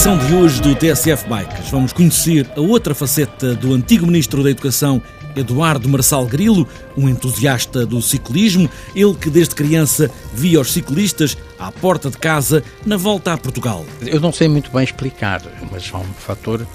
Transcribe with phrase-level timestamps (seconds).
[0.00, 4.50] edição de hoje do TSF Bikes, vamos conhecer a outra faceta do antigo Ministro da
[4.50, 5.02] Educação,
[5.36, 11.70] Eduardo Marçal Grilo, um entusiasta do ciclismo, ele que desde criança via os ciclistas à
[11.70, 13.84] porta de casa na volta a Portugal.
[14.00, 16.66] Eu não sei muito bem explicar, mas há um fator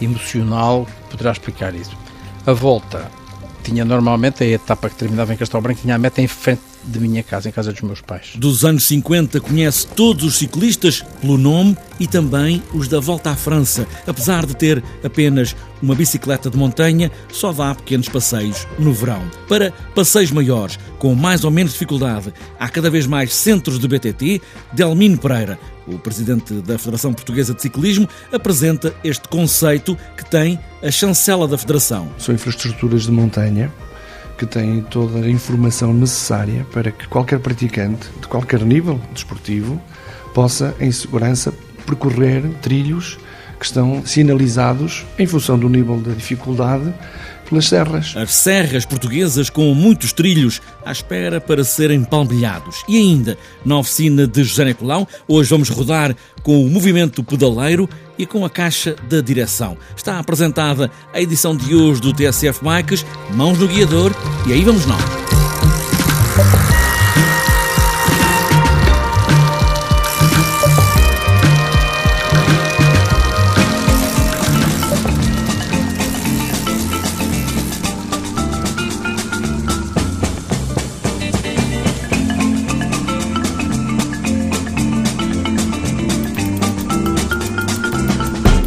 [0.00, 1.96] emocional que poderá explicar isso.
[2.44, 3.08] A volta
[3.62, 7.00] tinha normalmente a etapa que terminava em Castelo Branco, tinha a meta em frente de
[7.00, 8.32] minha casa, em casa dos meus pais.
[8.36, 13.36] Dos anos 50 conhece todos os ciclistas pelo nome e também os da Volta à
[13.36, 13.86] França.
[14.06, 19.22] Apesar de ter apenas uma bicicleta de montanha, só dá pequenos passeios no verão.
[19.48, 24.40] Para passeios maiores, com mais ou menos dificuldade, há cada vez mais centros de BTT.
[24.72, 30.90] Delmino Pereira, o presidente da Federação Portuguesa de Ciclismo, apresenta este conceito que tem a
[30.90, 32.08] chancela da Federação.
[32.18, 33.72] São infraestruturas de montanha
[34.36, 39.80] que têm toda a informação necessária para que qualquer praticante, de qualquer nível desportivo,
[40.34, 41.52] possa, em segurança,
[41.86, 43.18] percorrer trilhos
[43.58, 46.92] que estão sinalizados em função do nível da dificuldade
[47.54, 48.14] pelas serras.
[48.16, 52.82] As serras portuguesas com muitos trilhos à espera para serem palmilhados.
[52.88, 57.88] E ainda, na oficina de José Nicolau, hoje vamos rodar com o movimento pedaleiro
[58.18, 59.76] e com a caixa da direção.
[59.96, 64.12] Está apresentada a edição de hoje do TSF Bikes, mãos no guiador,
[64.46, 65.13] e aí vamos nós.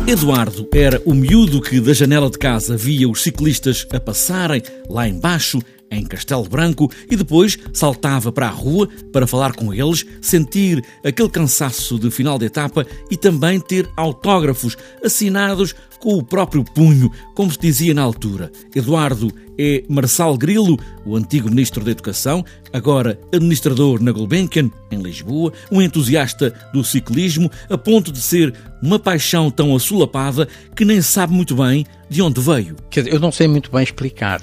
[0.08, 5.06] Eduardo era o miúdo que da janela de casa via os ciclistas a passarem lá
[5.06, 5.60] embaixo,
[5.92, 11.28] em Castelo Branco, e depois saltava para a rua para falar com eles, sentir aquele
[11.28, 17.52] cansaço de final de etapa e também ter autógrafos assinados com o próprio punho, como
[17.52, 18.52] se dizia na altura.
[18.76, 25.52] Eduardo é Marçal Grilo, o antigo Ministro da Educação, agora administrador na Gulbenkian, em Lisboa,
[25.72, 31.34] um entusiasta do ciclismo, a ponto de ser uma paixão tão assolapada que nem sabe
[31.34, 32.76] muito bem de onde veio.
[32.96, 34.42] Eu não sei muito bem explicar,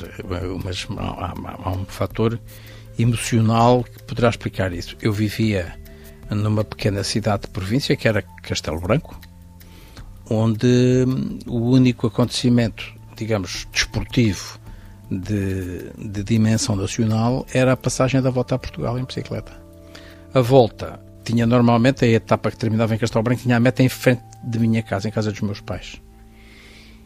[0.64, 1.34] mas há,
[1.64, 2.38] há um fator
[2.98, 4.96] emocional que poderá explicar isso.
[5.00, 5.74] Eu vivia
[6.30, 9.18] numa pequena cidade de província que era Castelo Branco,
[10.28, 11.04] onde
[11.46, 12.84] o único acontecimento,
[13.16, 14.58] digamos, desportivo
[15.10, 19.52] de, de, dimensão nacional era a passagem da volta a Portugal em bicicleta.
[20.32, 23.88] A volta tinha normalmente a etapa que terminava em Castelo Branco, tinha a meta em
[23.88, 26.00] frente de minha casa, em casa dos meus pais.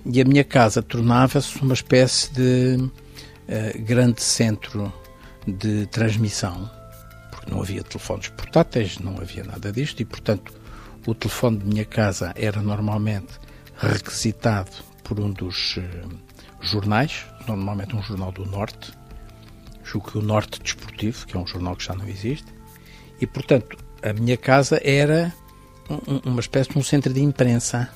[0.07, 4.93] E a minha casa tornava-se uma espécie de uh, grande centro
[5.47, 6.71] de transmissão,
[7.31, 10.53] porque não havia telefones portáteis, não havia nada disto, e portanto
[11.07, 13.39] o telefone de minha casa era normalmente
[13.77, 14.71] requisitado
[15.05, 15.83] por um dos uh,
[16.61, 18.93] jornais, normalmente um jornal do Norte,
[19.85, 22.47] julgo que o Norte Desportivo, que é um jornal que já não existe,
[23.21, 25.33] e portanto a minha casa era
[25.89, 27.89] um, uma espécie de um centro de imprensa.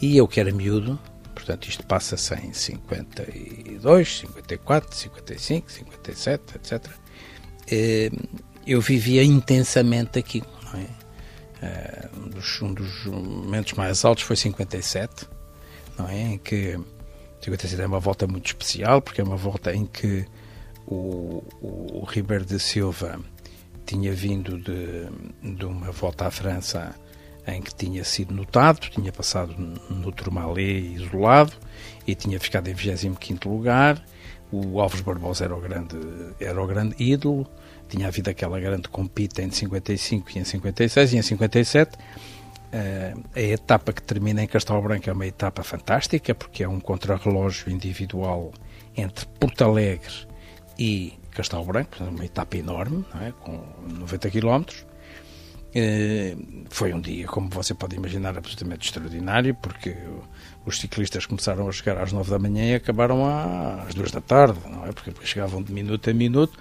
[0.00, 0.98] E eu que era miúdo,
[1.34, 6.86] portanto isto passa-se em 52, 54, 55, 57, etc.
[8.66, 10.42] Eu vivia intensamente aqui.
[11.62, 12.08] É?
[12.16, 15.26] Um, dos, um dos momentos mais altos foi 57,
[15.98, 16.20] não é?
[16.20, 16.78] Em que
[17.40, 20.26] 57 é uma volta muito especial, porque é uma volta em que
[20.86, 23.20] o, o, o Ribeiro de Silva
[23.86, 26.94] tinha vindo de, de uma volta à França
[27.46, 31.52] em que tinha sido notado, tinha passado no Tourmalet isolado
[32.06, 34.04] e tinha ficado em 25º lugar.
[34.52, 35.96] O Alves Barbosa era o grande,
[36.40, 37.46] era o grande ídolo.
[37.88, 41.98] Tinha havido aquela grande compita em 55 e em 56 e em 57
[42.72, 46.80] eh, a etapa que termina em Castelo Branco é uma etapa fantástica, porque é um
[46.80, 48.52] contrarrelógio individual
[48.96, 50.26] entre Porto Alegre
[50.78, 53.32] e Castelo Branco, uma etapa enorme, é?
[53.40, 54.64] com 90 km.
[56.70, 59.94] Foi um dia, como você pode imaginar, absolutamente extraordinário, porque
[60.64, 63.24] os ciclistas começaram a chegar às 9 da manhã e acabaram
[63.86, 64.92] às 2 da tarde, não é?
[64.92, 66.58] Porque chegavam de minuto a minuto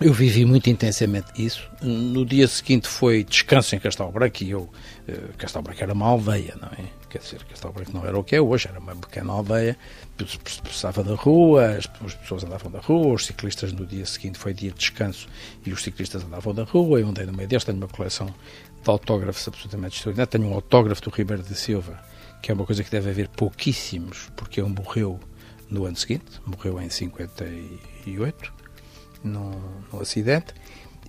[0.00, 1.70] eu vivi muito intensamente isso.
[1.80, 4.68] No dia seguinte foi descanso em Castelo Branco e eu.
[5.06, 6.84] Eh, Castelo Branco era uma aldeia, não é?
[7.14, 9.78] Quer dizer, Castelo Branco não era o que é hoje, era uma pequena aldeia.
[10.26, 14.52] Se passava da rua, as, pessoas andavam da rua, os ciclistas no dia seguinte foi
[14.52, 15.28] dia de descanso
[15.64, 16.98] e os ciclistas andavam da rua.
[16.98, 20.26] Eu andei no meio deles, tenho uma coleção de autógrafos absolutamente extraordinária.
[20.26, 22.04] Tenho um autógrafo do Ribeiro de Silva,
[22.42, 25.20] que é uma coisa que deve haver pouquíssimos, porque ele morreu
[25.70, 28.52] no ano seguinte, morreu em 58
[29.22, 29.52] no,
[29.92, 30.52] no acidente.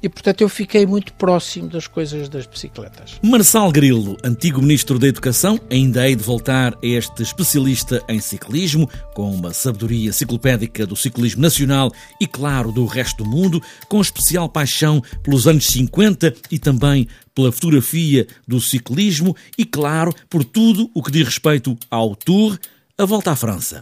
[0.01, 3.19] E, portanto, eu fiquei muito próximo das coisas das bicicletas.
[3.21, 8.89] Marçal Grilo, antigo Ministro da Educação, ainda hei de voltar a este especialista em ciclismo,
[9.13, 14.49] com uma sabedoria ciclopédica do ciclismo nacional e, claro, do resto do mundo, com especial
[14.49, 21.03] paixão pelos anos 50 e também pela fotografia do ciclismo e, claro, por tudo o
[21.03, 22.57] que diz respeito ao Tour,
[22.97, 23.81] a volta à França.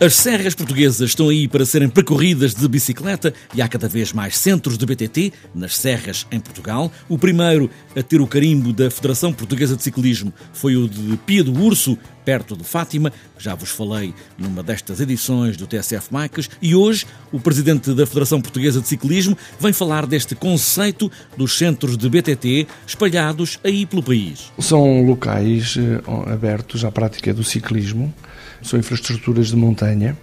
[0.00, 4.38] As serras portuguesas estão aí para serem percorridas de bicicleta e há cada vez mais
[4.38, 6.92] centros de BTT nas serras em Portugal.
[7.08, 11.42] O primeiro a ter o carimbo da Federação Portuguesa de Ciclismo foi o de Pia
[11.42, 13.10] do Urso, perto de Fátima.
[13.38, 18.38] Já vos falei numa destas edições do TSF Bikes e hoje o presidente da Federação
[18.38, 24.52] Portuguesa de Ciclismo vem falar deste conceito dos centros de BTT espalhados aí pelo país.
[24.58, 28.12] São locais eh, abertos à prática do ciclismo
[28.60, 30.14] são infraestruturas de montanha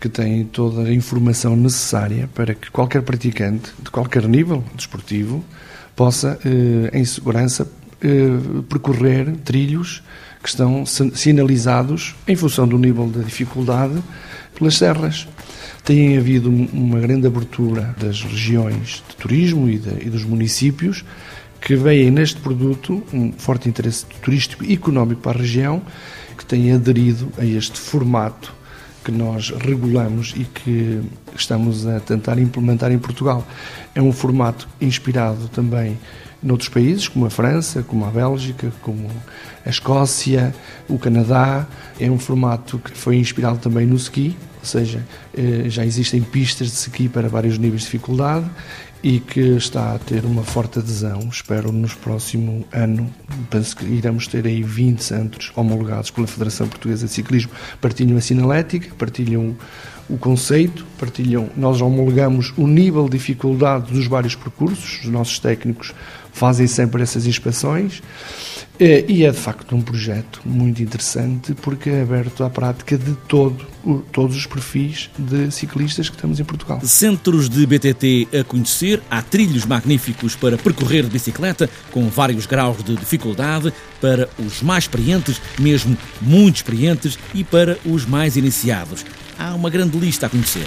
[0.00, 5.44] que têm toda a informação necessária para que qualquer praticante de qualquer nível desportivo
[5.94, 7.70] possa, eh, em segurança,
[8.02, 10.02] eh, percorrer trilhos
[10.42, 14.02] que estão sinalizados em função do nível de dificuldade
[14.54, 15.26] pelas serras.
[15.84, 21.04] Tem havido uma grande abertura das regiões de turismo e, de, e dos municípios
[21.60, 25.82] que veem neste produto um forte interesse turístico e económico para a região
[26.36, 28.54] que têm aderido a este formato
[29.04, 31.00] que nós regulamos e que
[31.36, 33.46] estamos a tentar implementar em Portugal.
[33.94, 35.96] É um formato inspirado também
[36.46, 39.10] noutros países, como a França, como a Bélgica, como
[39.64, 40.54] a Escócia,
[40.88, 41.66] o Canadá.
[41.98, 45.04] É um formato que foi inspirado também no ski, ou seja,
[45.36, 48.46] eh, já existem pistas de ski para vários níveis de dificuldade
[49.02, 51.28] e que está a ter uma forte adesão.
[51.30, 53.12] Espero nos próximo ano,
[53.50, 58.20] penso que iremos ter aí 20 centros homologados pela Federação Portuguesa de Ciclismo, partilham a
[58.20, 59.56] sinalética, partilham
[60.08, 65.92] o conceito, partilham, nós homologamos o nível de dificuldade dos vários percursos, os nossos técnicos
[66.36, 68.02] fazem sempre essas inspeções
[68.78, 73.14] é, e é de facto um projeto muito interessante porque é aberto à prática de
[73.26, 73.66] todo,
[74.12, 76.78] todos os perfis de ciclistas que temos em Portugal.
[76.82, 82.84] Centros de BTT a conhecer, há trilhos magníficos para percorrer de bicicleta, com vários graus
[82.84, 89.06] de dificuldade, para os mais experientes, mesmo muito experientes, e para os mais iniciados.
[89.38, 90.66] Há uma grande lista a conhecer.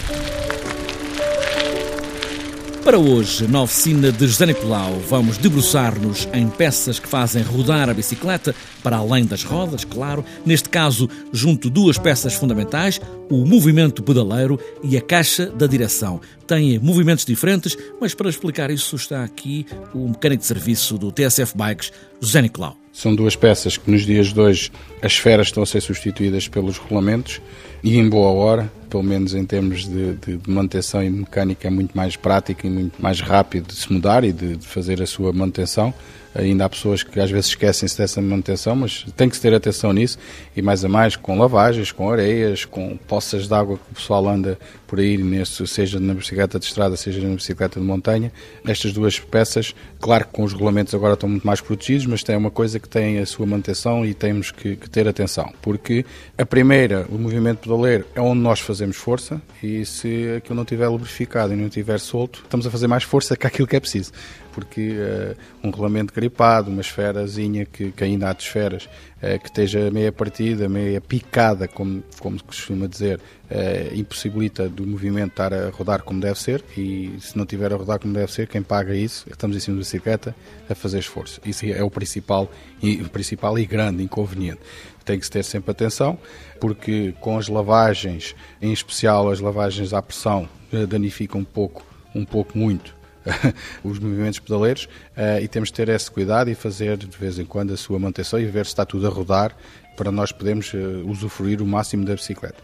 [2.84, 7.94] Para hoje, na oficina de José Nicolau, vamos debruçar-nos em peças que fazem rodar a
[7.94, 10.24] bicicleta, para além das rodas, claro.
[10.46, 13.00] Neste caso, junto duas peças fundamentais,
[13.30, 16.22] o movimento pedaleiro e a caixa da direção.
[16.48, 21.56] Têm movimentos diferentes, mas para explicar isso está aqui o mecânico de serviço do TSF
[21.56, 21.92] Bikes,
[22.22, 22.79] José Nicolau.
[22.92, 24.72] São duas peças que nos dias de hoje
[25.02, 27.40] as esferas estão a ser substituídas pelos regulamentos
[27.84, 31.68] e em boa hora, pelo menos em termos de, de, de manutenção e de mecânica,
[31.68, 35.02] é muito mais prático e muito mais rápido de se mudar e de, de fazer
[35.02, 35.94] a sua manutenção.
[36.36, 39.92] Ainda há pessoas que às vezes esquecem-se dessa manutenção, mas tem que se ter atenção
[39.92, 40.18] nisso.
[40.56, 44.28] E mais a mais com lavagens, com areias, com poças de água que o pessoal
[44.28, 44.58] anda
[44.90, 48.32] por aí, nesse, seja na bicicleta de estrada, seja na bicicleta de montanha.
[48.66, 52.36] Estas duas peças, claro que com os regulamentos agora estão muito mais protegidos, mas tem
[52.36, 56.04] uma coisa que tem a sua manutenção e temos que, que ter atenção, porque
[56.38, 60.88] a primeira, o movimento pedaleiro, é onde nós fazemos força e se aquilo não estiver
[60.88, 64.12] lubrificado e não estiver solto, estamos a fazer mais força que aquilo que é preciso
[64.54, 69.48] porque uh, um rolamento gripado, uma esferazinha que, que ainda há de esferas, uh, que
[69.48, 75.54] esteja meia partida, meia picada, como, como se costuma dizer, uh, impossibilita do movimento estar
[75.54, 78.62] a rodar como deve ser e se não tiver a rodar como deve ser, quem
[78.62, 80.36] paga isso, estamos em cima da bicicleta
[80.70, 81.40] a fazer esforço.
[81.46, 82.52] Isso é o principal
[82.82, 84.60] e, principal e grande inconveniente.
[85.06, 86.20] Tem que se ter sempre atenção,
[86.60, 90.48] porque com as lavagens, em especial as lavagens à pressão,
[90.88, 92.99] danificam um pouco, um pouco muito
[93.84, 97.46] os movimentos pedaleiros uh, e temos de ter esse cuidado e fazer de vez em
[97.46, 99.56] quando a sua manutenção e ver se está tudo a rodar
[99.96, 102.58] para nós podermos uh, usufruir o máximo da bicicleta.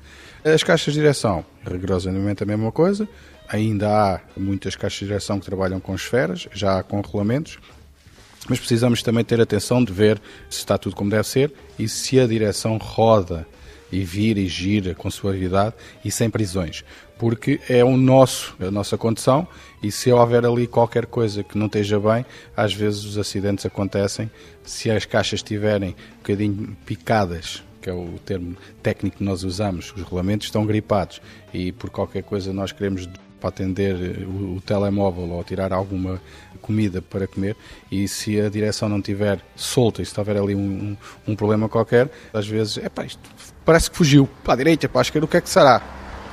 [0.44, 3.08] As caixas de direção, rigorosamente a mesma coisa.
[3.48, 7.60] Ainda há muitas caixas de direção que trabalham com esferas, já com rolamentos,
[8.48, 12.20] mas precisamos também ter atenção de ver se está tudo como deve ser e se
[12.20, 13.46] a direção roda
[13.92, 16.84] e vira e gira com suavidade e sem prisões
[17.18, 19.48] porque é o nosso, a nossa condição
[19.82, 22.26] e se houver ali qualquer coisa que não esteja bem,
[22.56, 24.30] às vezes os acidentes acontecem.
[24.64, 29.94] Se as caixas estiverem um bocadinho picadas, que é o termo técnico que nós usamos,
[29.96, 31.22] os rolamentos estão gripados
[31.54, 33.08] e por qualquer coisa nós queremos
[33.40, 36.20] para atender o, o telemóvel ou tirar alguma
[36.62, 37.56] comida para comer
[37.92, 41.70] e se a direção não tiver solta e se houver ali um, um, um problema
[41.70, 45.26] qualquer, às vezes, é pá, isto parece que fugiu para a direita, para a esquerda,
[45.26, 45.82] o que é que será?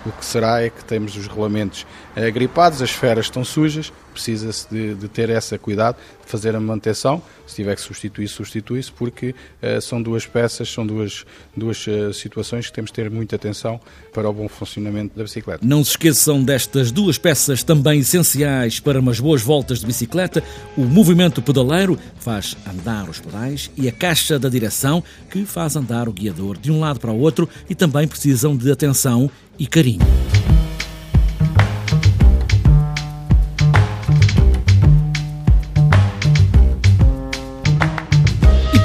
[0.05, 4.95] O que será é que temos os rolamentos agripados, as esferas estão sujas, precisa-se de,
[4.95, 7.23] de, ter esse cuidado, de fazer a manutenção.
[7.47, 11.25] Se tiver que substituir, substitui-se, porque uh, são duas peças, são duas,
[11.57, 13.81] duas uh, situações que temos de ter muita atenção
[14.13, 15.67] para o bom funcionamento da bicicleta.
[15.67, 20.43] Não se esqueçam destas duas peças também essenciais para umas boas voltas de bicicleta:
[20.77, 25.77] o movimento pedaleiro, que faz andar os pedais, e a caixa da direção, que faz
[25.77, 29.67] andar o guiador de um lado para o outro e também precisam de atenção e
[29.67, 30.01] carinho.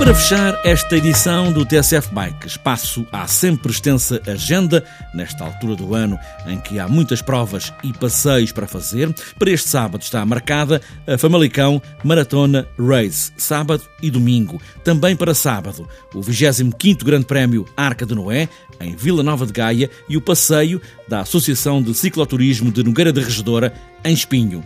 [0.08, 4.82] Para fechar esta edição do TSF Bikes, passo à sempre extensa agenda,
[5.14, 9.14] nesta altura do ano em que há muitas provas e passeios para fazer.
[9.38, 14.62] Para este sábado está marcada a Famalicão Maratona Race, sábado e domingo.
[14.82, 15.86] Também para sábado,
[16.16, 18.48] o 25º Grande Prémio Arca de Noé,
[18.80, 23.20] em Vila Nova de Gaia, e o passeio da Associação de Cicloturismo de Nogueira da
[23.20, 23.74] Regedora,
[24.04, 24.63] em Espinho.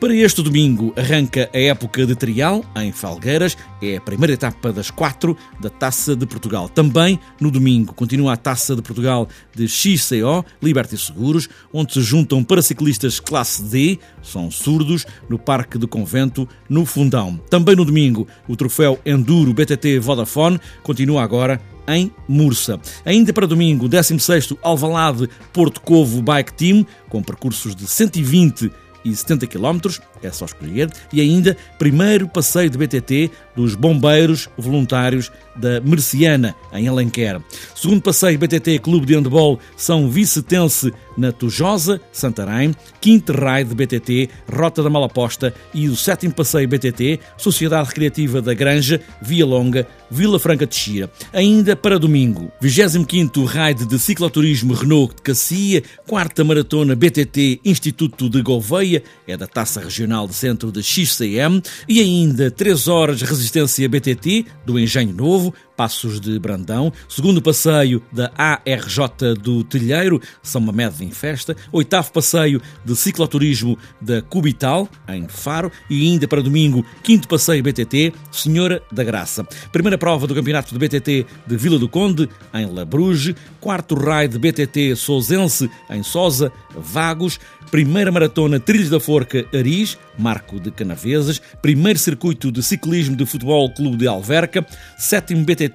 [0.00, 4.90] Para este domingo arranca a época de trial em Falgueiras, é a primeira etapa das
[4.90, 6.68] quatro da Taça de Portugal.
[6.68, 12.44] Também no domingo continua a Taça de Portugal de XCO, Liberty Seguros, onde se juntam
[12.44, 17.40] paraciclistas classe D, são surdos, no Parque do Convento, no Fundão.
[17.50, 22.78] Também no domingo o troféu Enduro BTT Vodafone continua agora em Mursa.
[23.04, 28.70] Ainda para domingo, 16º Alvalade Porto Covo Bike Team, com percursos de 120
[29.04, 29.80] e 70 km,
[30.22, 36.86] é só escolher, e ainda primeiro passeio de BTT dos bombeiros voluntários da Merciana, em
[36.88, 37.40] Alenquer.
[37.74, 42.74] Segundo passeio BTT Clube de Handball São Vicetense na Tujosa, Santarém.
[43.00, 48.54] Quinto raio de BTT Rota da Malaposta e o sétimo passeio BTT Sociedade Recreativa da
[48.54, 51.10] Granja, Via Longa, Vila Franca de Xira.
[51.32, 58.40] Ainda para domingo, 25º raid de cicloturismo Renault de Cacia, quarta maratona BTT Instituto de
[58.40, 64.46] Gouveia, é da Taça Regional de Centro de XCM, e ainda 3 horas resistência BTT
[64.64, 71.12] do Engenho Novo, Passos de Brandão, segundo passeio da ARJ do Telheiro, São Mamed em
[71.12, 77.62] Festa, oitavo passeio de cicloturismo da Cubital, em Faro, e ainda para domingo, quinto passeio
[77.62, 79.44] BTT, Senhora da Graça.
[79.70, 84.36] Primeira prova do campeonato de BTT de Vila do Conde, em Labruge, quarto raio de
[84.36, 87.38] BTT Sousense, em Sosa, Vagos,
[87.70, 93.72] primeira maratona Trilhos da Forca Aris, Marco de Canaveses, primeiro circuito de ciclismo de futebol
[93.72, 94.66] Clube de Alverca,
[94.96, 95.67] sétimo BTT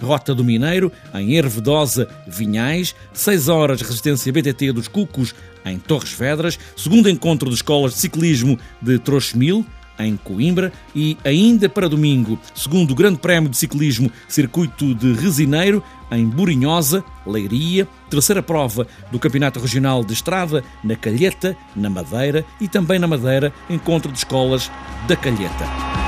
[0.00, 6.58] Rota do Mineiro, em Ervedosa, Vinhais, 6 horas resistência BTT dos Cucos, em Torres Vedras,
[6.76, 9.64] segundo encontro de escolas de ciclismo de Trochemil,
[9.98, 15.82] em Coimbra e ainda para domingo, segundo o Grande Prémio de Ciclismo Circuito de Resineiro,
[16.10, 22.68] em Burinhosa, Leiria, terceira prova do Campeonato Regional de Estrada, na Calheta, na Madeira e
[22.68, 24.70] também na Madeira, encontro de escolas
[25.06, 26.07] da Calheta.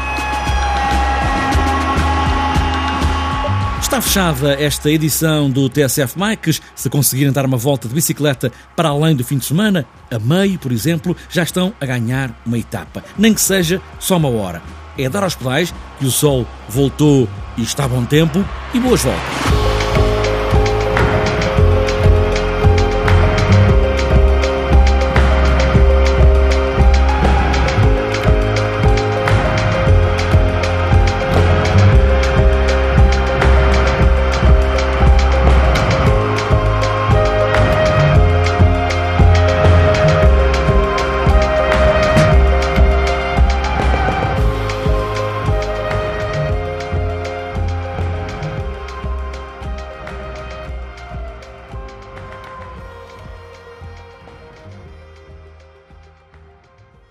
[3.90, 6.62] Está fechada esta edição do TSF Mikes.
[6.76, 10.60] Se conseguirem dar uma volta de bicicleta para além do fim de semana, a meio,
[10.60, 13.02] por exemplo, já estão a ganhar uma etapa.
[13.18, 14.62] Nem que seja só uma hora.
[14.96, 17.28] É dar aos pedais que o sol voltou
[17.58, 19.69] e está bom tempo e boas voltas.